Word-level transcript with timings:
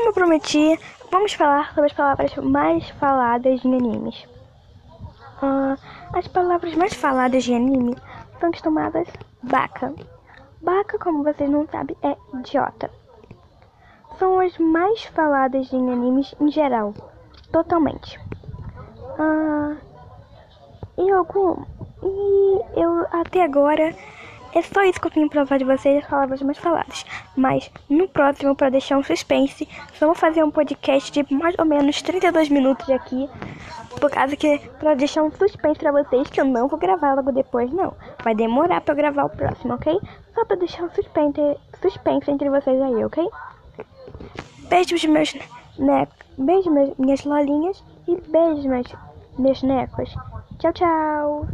como 0.00 0.08
eu 0.08 0.14
prometi, 0.14 0.80
vamos 1.10 1.34
falar 1.34 1.74
sobre 1.74 1.90
as 1.90 1.92
palavras 1.92 2.34
mais 2.36 2.88
faladas 2.90 3.62
em 3.62 3.76
animes. 3.76 4.24
Uh, 5.42 5.76
as 6.14 6.26
palavras 6.26 6.74
mais 6.74 6.94
faladas 6.94 7.46
em 7.46 7.54
anime 7.54 7.94
são 8.40 8.50
chamadas 8.54 9.06
baka. 9.42 9.92
Baka, 10.62 10.98
como 10.98 11.22
vocês 11.22 11.50
não 11.50 11.66
sabem, 11.68 11.94
é 12.02 12.16
idiota. 12.34 12.90
São 14.18 14.40
as 14.40 14.56
mais 14.56 15.04
faladas 15.04 15.70
em 15.70 15.92
animes 15.92 16.34
em 16.40 16.50
geral, 16.50 16.94
totalmente. 17.52 18.18
Uh, 19.18 19.76
e 20.96 21.10
algum. 21.10 21.62
E 22.02 22.80
eu 22.80 23.06
até 23.12 23.42
agora 23.42 23.94
é 24.54 24.62
só 24.62 24.82
isso 24.82 25.00
que 25.00 25.18
eu 25.18 25.28
pra 25.28 25.46
falar 25.46 25.58
de 25.58 25.64
vocês, 25.64 26.02
as 26.02 26.10
palavras 26.10 26.42
mais 26.42 26.58
faladas. 26.58 27.04
Mas 27.36 27.70
no 27.88 28.08
próximo, 28.08 28.54
para 28.56 28.70
deixar 28.70 28.98
um 28.98 29.02
suspense, 29.02 29.68
só 29.94 30.06
vou 30.06 30.14
fazer 30.14 30.42
um 30.42 30.50
podcast 30.50 31.10
de 31.12 31.34
mais 31.34 31.54
ou 31.58 31.64
menos 31.64 32.02
32 32.02 32.48
minutos 32.48 32.88
aqui. 32.90 33.28
Por 34.00 34.10
causa 34.10 34.36
que, 34.36 34.58
pra 34.78 34.94
deixar 34.94 35.22
um 35.22 35.30
suspense 35.30 35.78
pra 35.78 35.92
vocês, 35.92 36.28
que 36.28 36.40
eu 36.40 36.44
não 36.44 36.68
vou 36.68 36.78
gravar 36.78 37.14
logo 37.14 37.32
depois, 37.32 37.70
não. 37.72 37.94
Vai 38.24 38.34
demorar 38.34 38.82
eu 38.86 38.94
gravar 38.94 39.24
o 39.24 39.30
próximo, 39.30 39.74
ok? 39.74 39.98
Só 40.34 40.44
pra 40.44 40.56
deixar 40.56 40.84
um 40.84 40.90
suspense, 40.90 41.56
suspense 41.80 42.30
entre 42.30 42.48
vocês 42.48 42.80
aí, 42.80 43.04
ok? 43.04 43.28
Beijos, 44.68 45.04
meus 45.04 45.34
necos. 45.78 46.16
Beijos, 46.38 46.94
minhas 46.98 47.24
lolinhas. 47.24 47.82
E 48.08 48.16
beijos, 48.30 48.94
meus 49.38 49.62
necos. 49.62 50.14
Tchau, 50.58 50.72
tchau. 50.72 51.46